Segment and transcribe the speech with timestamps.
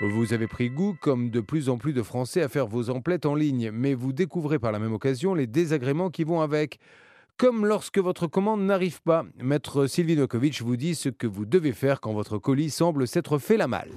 [0.00, 3.24] Vous avez pris goût, comme de plus en plus de Français, à faire vos emplettes
[3.24, 6.78] en ligne, mais vous découvrez par la même occasion les désagréments qui vont avec.
[7.38, 11.72] Comme lorsque votre commande n'arrive pas, Maître Sylvie Nokovic vous dit ce que vous devez
[11.72, 13.92] faire quand votre colis semble s'être fait la malle.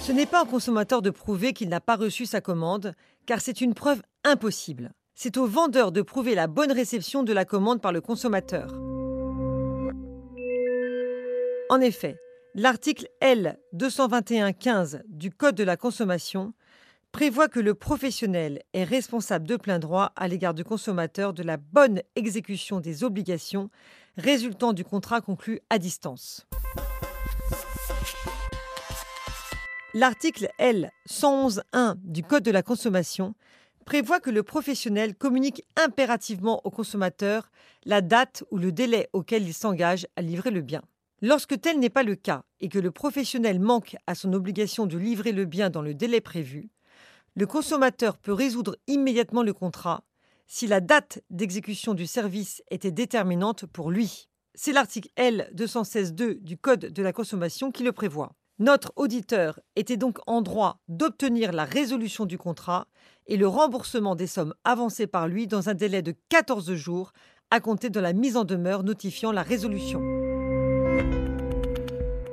[0.00, 2.94] Ce n'est pas au consommateur de prouver qu'il n'a pas reçu sa commande,
[3.26, 4.92] car c'est une preuve impossible.
[5.14, 8.72] C'est au vendeur de prouver la bonne réception de la commande par le consommateur.
[11.70, 12.16] En effet,
[12.56, 16.54] L'article L 221-15 du Code de la consommation
[17.10, 21.56] prévoit que le professionnel est responsable de plein droit à l'égard du consommateur de la
[21.56, 23.70] bonne exécution des obligations
[24.16, 26.46] résultant du contrat conclu à distance.
[29.92, 33.34] L'article L 111-1 du Code de la consommation
[33.84, 37.50] prévoit que le professionnel communique impérativement au consommateur
[37.84, 40.82] la date ou le délai auquel il s'engage à livrer le bien.
[41.26, 44.98] Lorsque tel n'est pas le cas et que le professionnel manque à son obligation de
[44.98, 46.68] livrer le bien dans le délai prévu,
[47.34, 50.04] le consommateur peut résoudre immédiatement le contrat
[50.46, 54.28] si la date d'exécution du service était déterminante pour lui.
[54.54, 58.34] C'est l'article L 216.2 du Code de la consommation qui le prévoit.
[58.58, 62.86] Notre auditeur était donc en droit d'obtenir la résolution du contrat
[63.28, 67.14] et le remboursement des sommes avancées par lui dans un délai de 14 jours
[67.50, 70.13] à compter de la mise en demeure notifiant la résolution.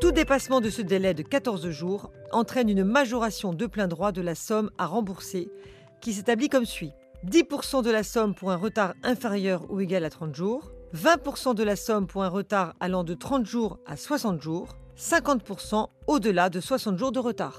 [0.00, 4.22] Tout dépassement de ce délai de 14 jours entraîne une majoration de plein droit de
[4.22, 5.50] la somme à rembourser
[6.00, 6.92] qui s'établit comme suit.
[7.26, 11.62] 10% de la somme pour un retard inférieur ou égal à 30 jours, 20% de
[11.64, 16.60] la somme pour un retard allant de 30 jours à 60 jours, 50% au-delà de
[16.60, 17.58] 60 jours de retard.